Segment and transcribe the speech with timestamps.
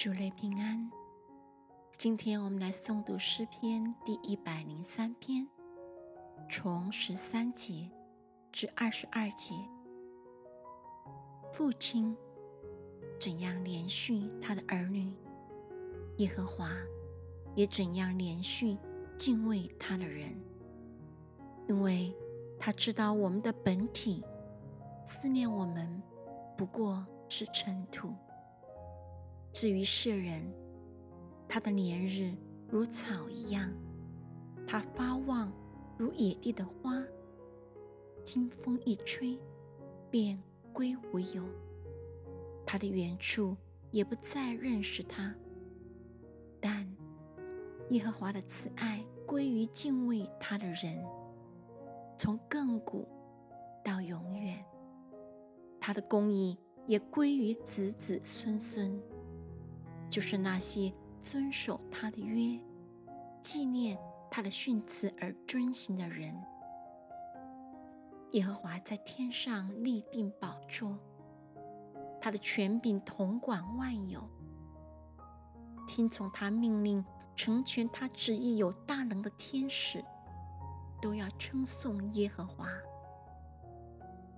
[0.00, 0.90] 主内平安。
[1.98, 5.46] 今天我们来诵读诗篇第一百零三篇，
[6.48, 7.86] 从十三节
[8.50, 9.52] 至二十二节。
[11.52, 12.16] 父亲
[13.18, 15.12] 怎样连续他的儿女，
[16.16, 16.70] 耶和华
[17.54, 18.78] 也怎样连续
[19.18, 20.34] 敬畏他的人，
[21.68, 22.16] 因为
[22.58, 24.24] 他知道我们的本体，
[25.04, 26.02] 思念我们
[26.56, 28.14] 不过是尘土。
[29.52, 30.42] 至于世人，
[31.48, 32.32] 他的年日
[32.68, 33.70] 如草一样，
[34.66, 35.52] 他发旺
[35.98, 37.02] 如野地的花，
[38.24, 39.38] 清风一吹，
[40.08, 40.40] 便
[40.72, 41.44] 归无有。
[42.64, 43.56] 他的原处
[43.90, 45.34] 也不再认识他。
[46.60, 46.86] 但
[47.88, 51.04] 耶和华的慈爱归于敬畏他的人，
[52.16, 53.08] 从亘古
[53.82, 54.64] 到永远。
[55.80, 56.56] 他的公义
[56.86, 59.02] 也归于子子孙孙。
[60.10, 62.60] 就是那些遵守他的约、
[63.40, 63.96] 纪念
[64.30, 66.34] 他的训词而遵行的人。
[68.32, 70.98] 耶和华在天上立定宝座，
[72.20, 74.28] 他的权柄统管万有。
[75.88, 80.04] 听从他命令、成全他旨意有大能的天使，
[81.00, 82.68] 都要称颂耶和华。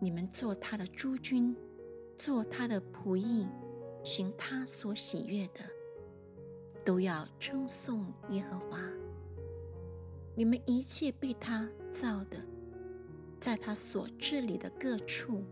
[0.01, 1.57] 你们做他的诸君，
[2.17, 3.47] 做他的仆役。
[4.05, 5.61] 行他所喜悦的，
[6.85, 8.79] 都要称颂耶和华。
[10.35, 12.37] 你们一切被他造的，
[13.39, 15.45] 在他所治理的各处，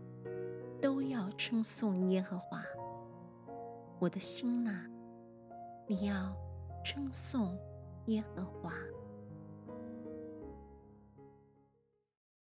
[0.81, 2.63] 都要称颂耶和华。
[3.99, 4.85] 我的心呐，
[5.87, 6.35] 你要
[6.83, 7.57] 称颂
[8.07, 8.73] 耶和华。